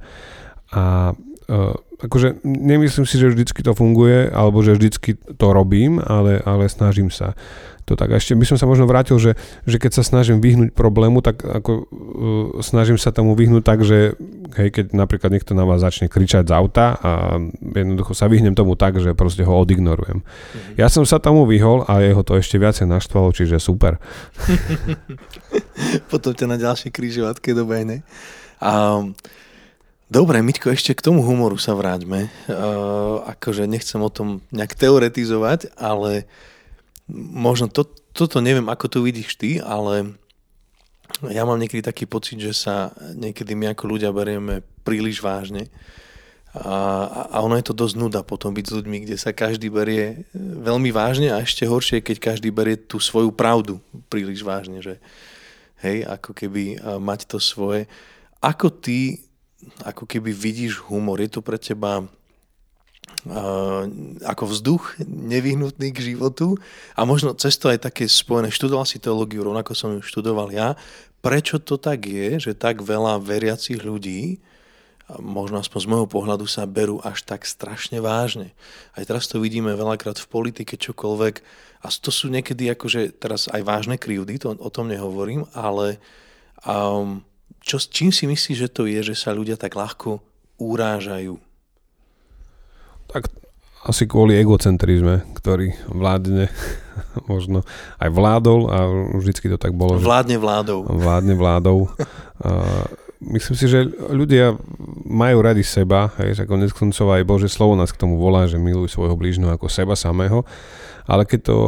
[0.74, 6.42] A uh, akože nemyslím si, že vždycky to funguje, alebo že vždycky to robím, ale,
[6.42, 7.38] ale snažím sa
[7.84, 8.16] to tak.
[8.16, 9.36] A ešte by som sa možno vrátil, že,
[9.68, 11.86] že keď sa snažím vyhnúť problému, tak ako uh,
[12.64, 14.16] snažím sa tomu vyhnúť tak, že
[14.56, 18.74] hej, keď napríklad niekto na vás začne kričať z auta a jednoducho sa vyhnem tomu
[18.74, 20.24] tak, že proste ho odignorujem.
[20.24, 20.80] Mm-hmm.
[20.80, 24.00] Ja som sa tomu vyhol a jeho to ešte viacej naštvalo, čiže super.
[26.12, 28.00] Potom ťa na ďalšie križovatke dobehne.
[28.64, 29.12] Um,
[30.04, 32.28] Dobre, Miťko, ešte k tomu humoru sa vráťme.
[32.44, 36.28] Uh, akože nechcem o tom nejak teoretizovať, ale
[37.08, 40.12] možno to, toto neviem, ako to vidíš ty, ale
[41.24, 45.72] ja mám niekedy taký pocit, že sa niekedy my ako ľudia berieme príliš vážne.
[46.52, 50.28] A, a ono je to dosť nuda potom byť s ľuďmi, kde sa každý berie
[50.36, 53.80] veľmi vážne a ešte horšie, keď každý berie tú svoju pravdu
[54.12, 55.00] príliš vážne, že
[55.80, 57.88] hej, ako keby mať to svoje.
[58.44, 59.23] Ako ty
[59.82, 61.20] ako keby vidíš humor.
[61.20, 63.82] Je to pre teba uh,
[64.24, 66.56] ako vzduch nevyhnutný k životu
[66.94, 68.52] a možno cez to aj také spojené.
[68.52, 70.78] Študoval si teológiu, rovnako som ju študoval ja.
[71.24, 74.42] Prečo to tak je, že tak veľa veriacich ľudí
[75.20, 78.56] možno aspoň z môjho pohľadu sa berú až tak strašne vážne.
[78.96, 81.34] Aj teraz to vidíme veľakrát v politike, čokoľvek.
[81.84, 86.00] A to sú niekedy akože teraz aj vážne krivdy, to, o tom nehovorím, ale
[86.64, 87.20] um,
[87.64, 90.20] čo, čím si myslíš, že to je, že sa ľudia tak ľahko
[90.60, 91.40] urážajú?
[93.08, 93.32] Tak
[93.88, 96.52] asi kvôli egocentrizme, ktorý vládne,
[97.32, 97.64] možno
[97.96, 98.78] aj vládol a
[99.16, 99.96] vždycky to tak bolo.
[99.96, 100.84] Vládne vládou.
[100.84, 101.88] Vládne vládou.
[103.32, 104.60] myslím si, že ľudia
[105.08, 108.92] majú radi seba, hej, že konec aj Bože slovo nás k tomu volá, že miluj
[108.92, 110.44] svojho blížneho ako seba samého,
[111.04, 111.58] ale keď to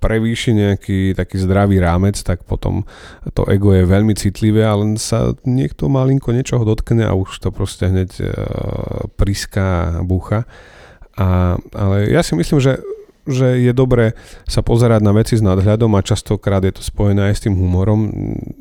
[0.00, 2.88] prevýši nejaký taký zdravý rámec, tak potom
[3.36, 7.52] to ego je veľmi citlivé a len sa niekto malinko niečoho dotkne a už to
[7.52, 8.28] proste hneď uh,
[9.20, 10.48] priská a búcha.
[11.16, 12.80] A, ale ja si myslím, že
[13.26, 14.14] že je dobré
[14.46, 18.08] sa pozerať na veci s nadhľadom a častokrát je to spojené aj s tým humorom.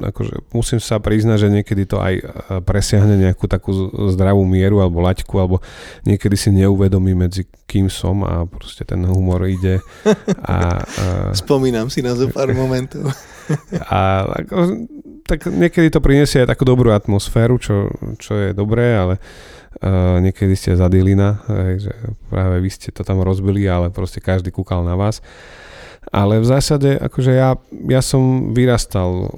[0.02, 2.24] Akože musím sa priznať, že niekedy to aj e,
[2.66, 3.72] presiahne nejakú takú
[4.12, 5.62] zdravú mieru alebo laťku, alebo
[6.04, 9.82] niekedy si neuvedomí medzi kým som a proste ten humor ide.
[10.46, 11.06] A, a...
[11.46, 13.10] Spomínam si na zo pár momentov.
[13.94, 14.90] A ako,
[15.26, 19.22] tak niekedy to priniesie aj takú dobrú atmosféru, čo, čo je dobré, ale
[19.84, 21.44] Uh, niekedy ste za Dylina,
[21.76, 21.92] že
[22.32, 25.20] práve vy ste to tam rozbili, ale proste každý kúkal na vás.
[26.14, 27.60] Ale v zásade, akože ja,
[27.92, 29.30] ja som vyrastal uh,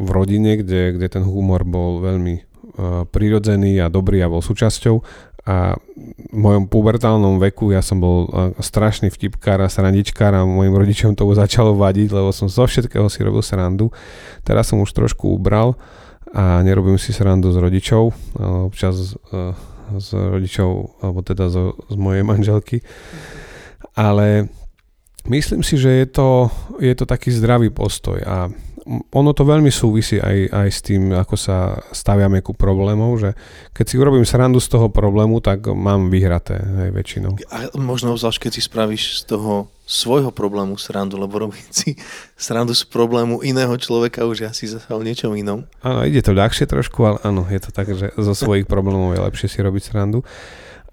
[0.00, 5.04] v rodine, kde, kde ten humor bol veľmi uh, prirodzený a dobrý a bol súčasťou
[5.44, 5.76] a
[6.32, 11.28] v mojom pubertálnom veku ja som bol strašný vtipkár a srandičkár a mojim rodičom to
[11.36, 13.92] začalo vadiť, lebo som zo všetkého si robil srandu.
[14.40, 15.76] Teraz som už trošku ubral,
[16.34, 18.10] a nerobím si srandu z rodičov,
[18.66, 19.14] občas
[19.94, 22.82] z, e, rodičov, alebo teda z, z mojej manželky.
[23.94, 24.50] Ale
[25.30, 26.50] myslím si, že je to,
[26.82, 28.50] je to taký zdravý postoj a
[29.12, 33.30] ono to veľmi súvisí aj, aj s tým, ako sa staviame ku problémov, že
[33.72, 37.32] keď si urobím srandu z toho problému, tak mám vyhraté aj väčšinou.
[37.48, 41.96] A možno zvlášť, keď si spravíš z toho svojho problému srandu, lebo robiť si
[42.36, 45.68] srandu z problému iného človeka už asi zase o niečom inom.
[45.84, 49.20] Áno, ide to ľahšie trošku, ale áno, je to tak, že zo svojich problémov je
[49.20, 50.24] lepšie si robiť srandu.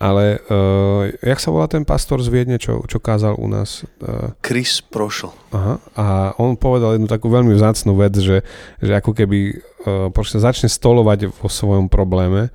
[0.02, 3.86] Ale uh, jak sa volá ten pastor z Viedne, čo, čo kázal u nás?
[4.02, 5.30] Uh, Chris Prošl.
[5.54, 6.06] Aha, a
[6.42, 8.42] on povedal jednu takú veľmi vzácnú vec, že,
[8.82, 9.62] že ako keby
[10.10, 12.50] uh, začne stolovať vo svojom probléme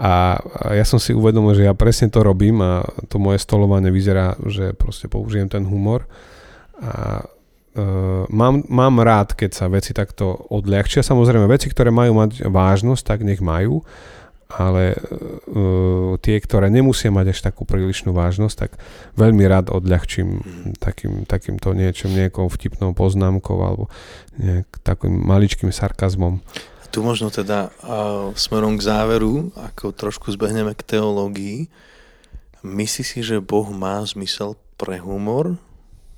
[0.00, 3.92] a, a ja som si uvedomil, že ja presne to robím a to moje stolovanie
[3.92, 6.10] vyzerá, že proste použijem ten humor
[6.82, 7.22] a
[7.70, 11.06] Uh, mám, mám rád, keď sa veci takto odľahčia.
[11.06, 13.86] Samozrejme, veci, ktoré majú mať vážnosť, tak nech majú,
[14.50, 18.70] ale uh, tie, ktoré nemusia mať až takú prílišnú vážnosť, tak
[19.14, 20.42] veľmi rád odľahčím
[20.82, 23.86] takým, takýmto niečom, nejakou vtipnou poznámkou alebo
[24.34, 26.42] nejak takým maličkým sarkazmom.
[26.90, 31.70] Tu možno teda uh, smerom k záveru, ako trošku zbehneme k teológii,
[32.66, 35.54] myslíš si, že Boh má zmysel pre humor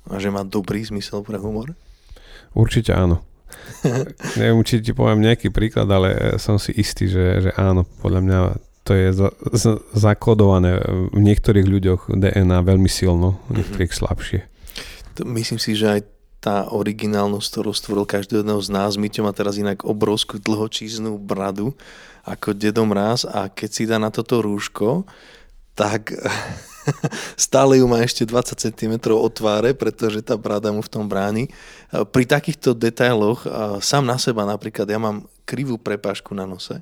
[0.09, 1.77] a že má dobrý zmysel pre humor?
[2.57, 3.21] Určite áno.
[4.39, 8.39] Neviem, či ti poviem nejaký príklad, ale som si istý, že, že áno, podľa mňa
[8.83, 10.75] to je za, za, zakodované
[11.11, 14.03] v niektorých ľuďoch DNA veľmi silno, v niektorých mm-hmm.
[14.03, 14.39] slabšie.
[15.23, 16.01] Myslím si, že aj
[16.43, 18.99] tá originálnosť, ktorú stvoril každý jedného z nás.
[18.99, 21.71] Myťo má teraz inak obrovskú dlhočíznú bradu
[22.27, 25.07] ako dedom raz a keď si dá na toto rúško,
[25.71, 26.11] tak
[27.49, 31.49] stále ju má ešte 20 cm od tváre, pretože tá brada mu v tom bráni.
[31.89, 33.45] Pri takýchto detailoch,
[33.79, 36.81] sám na seba napríklad, ja mám krivú prepážku na nose.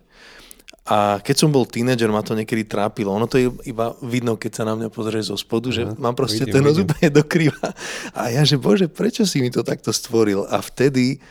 [0.81, 3.13] A keď som bol tínedžer, ma to niekedy trápilo.
[3.13, 6.17] Ono to je iba vidno, keď sa na mňa pozrie zo spodu, že uh, mám
[6.17, 7.67] proste vidím, ten nos úplne dokrýva.
[8.17, 10.49] A ja, že bože, prečo si mi to takto stvoril?
[10.49, 11.21] A vtedy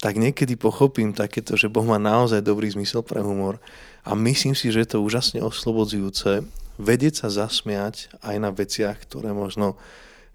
[0.00, 3.60] tak niekedy pochopím takéto, že Boh má naozaj dobrý zmysel pre humor.
[4.04, 6.44] A myslím si, že je to úžasne oslobodzujúce
[6.80, 9.76] vedieť sa zasmiať aj na veciach, ktoré možno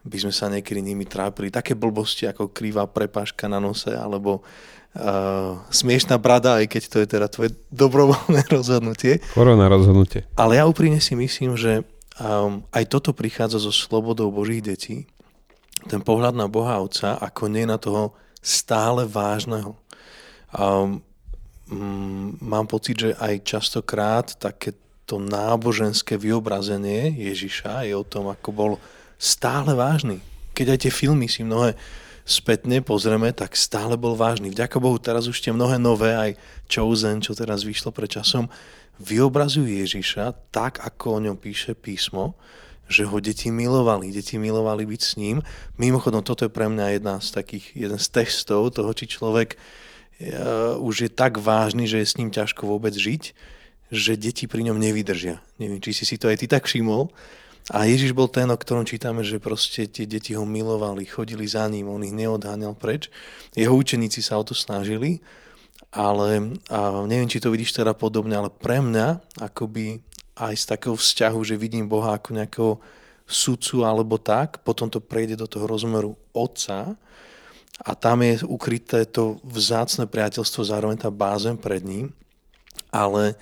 [0.05, 1.49] by sme sa niekedy nimi trápili.
[1.49, 7.07] Také blbosti ako krivá prepáška na nose alebo uh, smiešná brada, aj keď to je
[7.09, 9.19] teda tvoje dobrovoľné rozhodnutie.
[9.33, 10.29] Korona rozhodnutie.
[10.37, 11.81] Ale ja úprimne si myslím, že
[12.21, 15.09] um, aj toto prichádza so slobodou Božích detí.
[15.89, 18.13] Ten pohľad na Boha Otca, ako nie na toho
[18.45, 19.73] stále vážneho.
[20.53, 21.01] Um,
[21.67, 28.49] um, mám pocit, že aj častokrát také to náboženské vyobrazenie Ježiša je o tom, ako
[28.51, 28.71] bol
[29.21, 30.19] stále vážny.
[30.57, 31.77] Keď aj tie filmy si mnohé
[32.25, 34.49] spätne pozrieme, tak stále bol vážny.
[34.49, 36.31] Vďaka Bohu, teraz už tie mnohé nové, aj
[36.65, 38.49] Chosen, čo teraz vyšlo pred časom,
[38.97, 42.33] vyobrazujú Ježiša tak, ako o ňom píše písmo,
[42.89, 45.45] že ho deti milovali, deti milovali byť s ním.
[45.77, 50.81] Mimochodom, toto je pre mňa jedna z takých, jeden z testov toho, či človek uh,
[50.81, 53.53] už je tak vážny, že je s ním ťažko vôbec žiť,
[53.93, 55.41] že deti pri ňom nevydržia.
[55.61, 57.13] Neviem, či si si to aj ty tak všimol.
[57.73, 61.65] A Ježiš bol ten, o ktorom čítame, že proste tie deti ho milovali, chodili za
[61.65, 63.09] ním, on ich neodháňal preč.
[63.57, 65.17] Jeho učeníci sa o to snažili,
[65.89, 69.97] ale a neviem, či to vidíš teda podobne, ale pre mňa akoby
[70.37, 72.71] aj z takého vzťahu, že vidím Boha ako nejakého
[73.25, 76.93] sudcu alebo tak, potom to prejde do toho rozmeru otca
[77.81, 82.13] a tam je ukryté to vzácne priateľstvo, zároveň tá bázem pred ním,
[82.93, 83.33] ale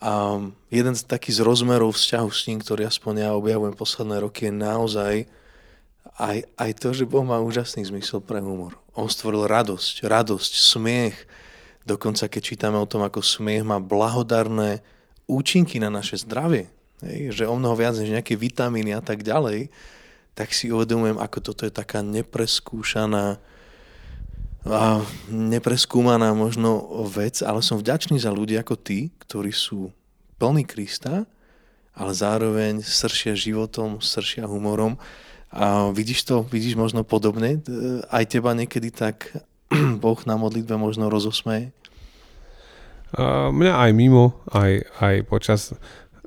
[0.00, 0.40] A
[0.72, 4.54] jeden z takých z rozmerov vzťahu s ním, ktorý aspoň ja objavujem posledné roky, je
[4.56, 5.14] naozaj
[6.16, 8.80] aj, aj to, že Boh má úžasný zmysel pre humor.
[8.96, 11.16] On stvoril radosť, radosť, smiech.
[11.84, 14.80] Dokonca keď čítame o tom, ako smiech má blahodarné
[15.28, 16.68] účinky na naše zdravie,
[17.04, 19.68] hej, že o mnoho viac než nejaké vitamíny a tak ďalej,
[20.32, 23.36] tak si uvedomujem, ako toto je taká nepreskúšaná
[24.68, 25.00] a
[25.32, 29.88] nepreskúmaná možno vec, ale som vďačný za ľudí ako ty, ktorí sú
[30.36, 31.24] plní Krista,
[31.96, 35.00] ale zároveň sršia životom, sršia humorom.
[35.50, 37.58] A vidíš to, vidíš možno podobne?
[38.12, 39.32] Aj teba niekedy tak
[40.02, 41.72] Boh na modlitbe možno rozosmeje?
[43.50, 45.60] Mňa aj mimo, aj, aj počas...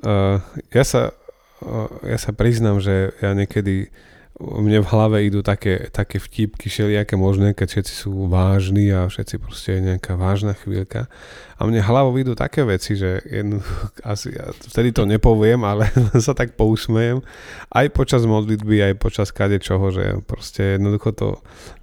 [0.04, 0.36] Uh,
[0.68, 1.16] ja, sa,
[1.64, 3.88] uh, ja sa priznám, že ja niekedy
[4.34, 9.38] mne v hlave idú také, také vtipky všelijaké možné, keď všetci sú vážni a všetci
[9.38, 11.06] proste je nejaká vážna chvíľka.
[11.54, 13.62] A mne hlavou idú také veci, že jedno,
[14.02, 15.86] asi, ja vtedy to nepoviem, ale
[16.26, 17.22] sa tak pousmejem.
[17.70, 21.28] Aj počas modlitby, aj počas kade čoho, že proste jednoducho to,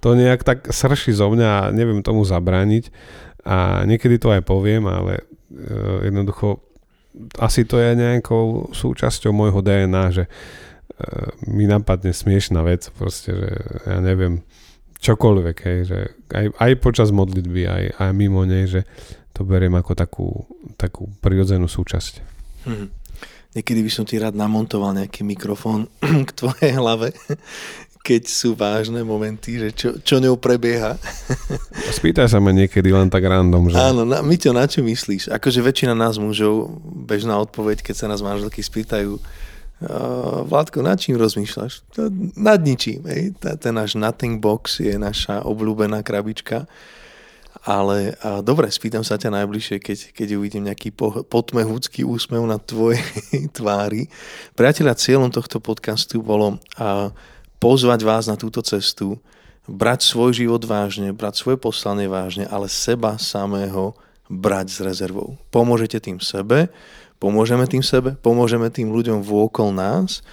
[0.04, 2.92] to nejak tak srší zo mňa a neviem tomu zabrániť.
[3.48, 6.60] A niekedy to aj poviem, ale uh, jednoducho
[7.40, 10.24] asi to je nejakou súčasťou môjho DNA, že
[11.48, 13.50] mi napadne smiešná vec, proste, že
[13.88, 14.44] ja neviem,
[15.02, 15.98] čokoľvek, hej, že
[16.30, 18.86] aj, aj počas modlitby, aj, aj mimo nej, že
[19.34, 20.28] to beriem ako takú,
[20.78, 22.22] takú prirodzenú súčasť.
[22.68, 22.88] Hmm.
[23.52, 25.90] Niekedy by som ti rád namontoval nejaký mikrofón
[26.28, 27.12] k tvojej hlave,
[28.06, 30.98] keď sú vážne momenty, že čo, čo ňou prebieha.
[31.98, 33.78] Spýtaj sa ma niekedy len tak random, že...
[33.78, 35.30] Áno, na, my to na čo myslíš?
[35.30, 39.22] Akože väčšina nás mužov, bežná odpoveď, keď sa nás manželky spýtajú,
[39.82, 41.82] Uh, Vládko, nad čím rozmýšľaš?
[42.38, 43.02] Nad ničím.
[43.06, 43.34] Hej.
[43.38, 46.70] Ten náš nothing box je naša obľúbená krabička.
[47.62, 52.58] Ale a dobre, spýtam sa ťa najbližšie, keď, keď uvidím nejaký po, potmehúcky úsmev na
[52.58, 53.02] tvojej
[53.56, 54.10] tvári.
[54.58, 57.14] Priatelia, cieľom tohto podcastu bolo a,
[57.62, 59.20] pozvať vás na túto cestu,
[59.70, 63.94] brať svoj život vážne, brať svoje poslanie vážne, ale seba samého
[64.26, 65.38] brať s rezervou.
[65.54, 66.66] Pomôžete tým sebe,
[67.22, 70.26] Pomôžeme tým sebe, pomôžeme tým ľuďom vôkol nás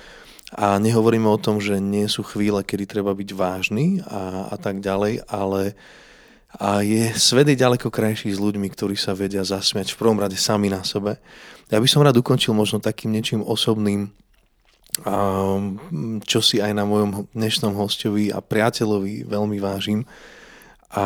[0.50, 4.82] a nehovoríme o tom, že nie sú chvíle, kedy treba byť vážny a, a tak
[4.82, 5.78] ďalej, ale
[6.58, 10.66] a je svet ďaleko krajší s ľuďmi, ktorí sa vedia zasmiať v prvom rade sami
[10.66, 11.22] na sebe.
[11.70, 14.10] Ja by som rád ukončil možno takým niečím osobným,
[16.26, 20.10] čo si aj na mojom dnešnom hostovi a priateľovi veľmi vážim.
[20.90, 21.06] A,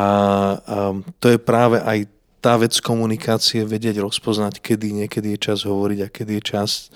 [1.20, 2.08] to je práve aj
[2.44, 6.92] tá vec komunikácie vedieť rozpoznať, kedy niekedy je čas hovoriť a kedy je čas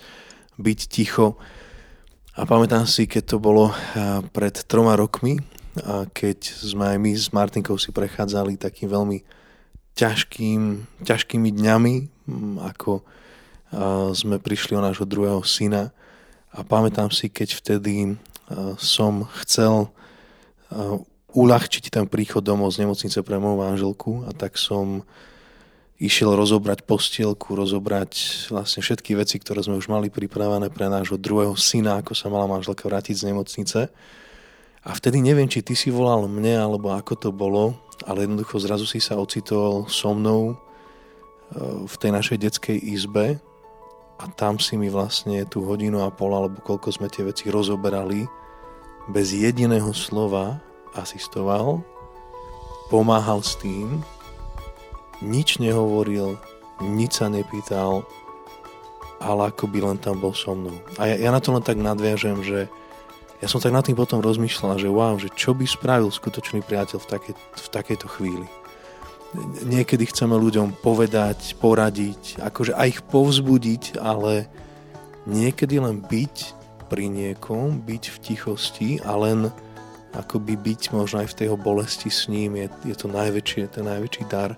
[0.60, 1.40] byť ticho.
[2.36, 3.72] A pamätám si, keď to bolo
[4.36, 5.40] pred troma rokmi,
[6.12, 9.24] keď sme aj my s Martinkou si prechádzali takým veľmi
[9.96, 11.94] ťažkým, ťažkými dňami,
[12.68, 13.00] ako
[14.12, 15.96] sme prišli o nášho druhého syna.
[16.52, 18.20] A pamätám si, keď vtedy
[18.76, 19.88] som chcel
[21.32, 25.08] uľahčiť ten príchod domov z nemocnice pre moju manželku a tak som
[25.98, 31.58] išiel rozobrať postielku, rozobrať vlastne všetky veci, ktoré sme už mali pripravené pre nášho druhého
[31.58, 33.80] syna, ako sa mala manželka vrátiť z nemocnice.
[34.86, 37.74] A vtedy neviem, či ty si volal mne, alebo ako to bolo,
[38.06, 40.56] ale jednoducho zrazu si sa ocitol so mnou e,
[41.82, 43.42] v tej našej detskej izbe
[44.22, 48.22] a tam si mi vlastne tú hodinu a pol, alebo koľko sme tie veci rozoberali,
[49.10, 50.62] bez jediného slova
[50.94, 51.82] asistoval,
[52.86, 53.98] pomáhal s tým,
[55.24, 56.38] nič nehovoril,
[56.82, 58.06] nič sa nepýtal,
[59.18, 60.78] ale ako by len tam bol so mnou.
[60.98, 62.70] A ja, ja na to len tak nadviažem, že
[63.38, 66.98] ja som tak nad tým potom rozmýšľal, že wow, že čo by spravil skutočný priateľ
[66.98, 68.46] v, takej, v takejto chvíli.
[69.62, 74.48] Niekedy chceme ľuďom povedať, poradiť, akože aj ich povzbudiť, ale
[75.28, 76.36] niekedy len byť
[76.88, 79.52] pri niekom, byť v tichosti a len
[80.16, 84.24] akoby byť možno aj v tej bolesti s ním je, je to najväčšie, ten najväčší
[84.26, 84.56] dar.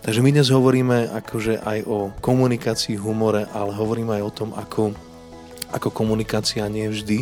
[0.00, 4.96] Takže my dnes hovoríme akože aj o komunikácii, humore, ale hovoríme aj o tom, ako,
[5.76, 7.20] ako komunikácia nie vždy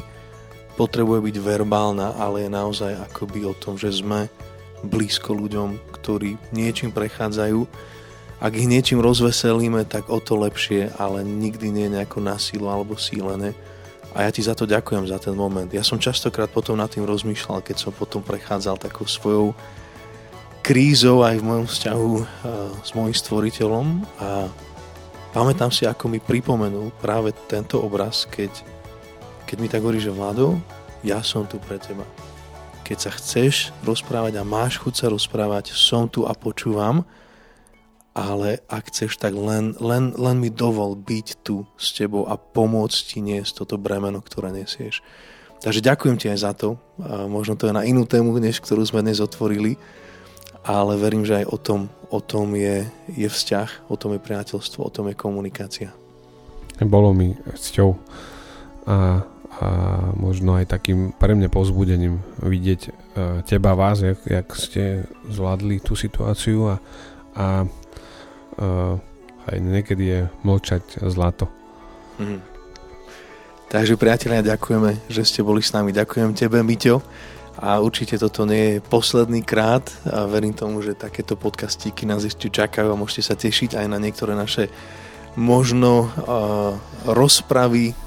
[0.79, 4.31] potrebuje byť verbálna, ale je naozaj akoby o tom, že sme
[4.87, 7.67] blízko ľuďom, ktorí niečím prechádzajú.
[8.39, 13.59] Ak ich niečím rozveselíme, tak o to lepšie, ale nikdy nie nejako na alebo sílené.
[14.15, 15.67] A ja ti za to ďakujem za ten moment.
[15.75, 19.59] Ja som častokrát potom nad tým rozmýšľal, keď som potom prechádzal takou svojou
[20.63, 22.27] krízou aj v mojom vzťahu uh,
[22.85, 23.87] s môjim stvoriteľom
[24.21, 24.49] a
[25.33, 28.51] pamätám si, ako mi pripomenul práve tento obraz, keď,
[29.49, 30.61] keď mi tak hovorí, že Vlado,
[31.07, 32.05] ja som tu pre teba.
[32.83, 37.05] Keď sa chceš rozprávať a máš chuť sa rozprávať, som tu a počúvam
[38.19, 42.99] ale ak chceš, tak len, len, len mi dovol byť tu s tebou a pomôcť
[43.07, 45.07] ti niesť toto bremeno, ktoré nesieš.
[45.63, 46.75] Takže ďakujem ti aj za to.
[46.99, 49.79] A možno to je na inú tému, než ktorú sme dnes otvorili,
[50.65, 54.81] ale verím, že aj o tom, o tom je, je vzťah, o tom je priateľstvo,
[54.85, 55.91] o tom je komunikácia.
[56.79, 57.99] Bolo mi cťou
[58.87, 59.23] a,
[59.59, 59.67] a
[60.15, 62.93] možno aj takým pre mňa pozbudením vidieť uh,
[63.43, 66.75] teba, vás, jak, jak ste zvládli tú situáciu a,
[67.35, 68.95] a uh,
[69.49, 71.51] aj niekedy je mlčať zlato.
[72.23, 72.41] Mm.
[73.69, 75.93] Takže priatelia, ďakujeme, že ste boli s nami.
[75.93, 77.05] Ďakujem tebe, Miťo.
[77.59, 82.47] A určite toto nie je posledný krát a verím tomu, že takéto podcastíky nás ešte
[82.47, 84.71] čakajú a môžete sa tešiť aj na niektoré naše
[85.35, 87.99] možno uh, rozpravy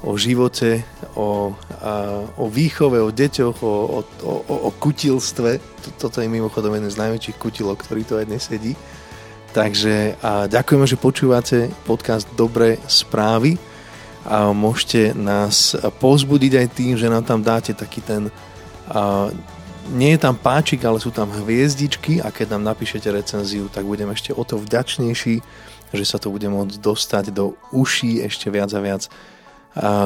[0.00, 0.80] o živote,
[1.12, 5.60] o, uh, o výchove, o deťoch, o, o, o, o kutilstve.
[6.00, 8.72] Toto je mimochodom jeden z najväčších kutilov, ktorý to aj dnes sedí.
[9.52, 13.60] Takže a ďakujeme, že počúvate podcast Dobré správy
[14.24, 18.28] a môžete nás pozbudiť aj tým, že nám tam dáte taký ten
[18.90, 19.30] a
[19.94, 24.10] nie je tam páčik, ale sú tam hviezdičky a keď nám napíšete recenziu, tak budem
[24.10, 25.38] ešte o to vďačnejší,
[25.94, 29.06] že sa to bude môcť dostať do uší ešte viac a viac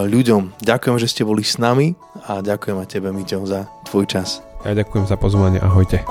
[0.05, 0.61] ľuďom.
[0.61, 1.97] Ďakujem, že ste boli s nami
[2.29, 4.45] a ďakujem aj tebe, Miťo, za tvoj čas.
[4.67, 5.63] Ja ďakujem za pozvanie.
[5.65, 6.05] Ahojte.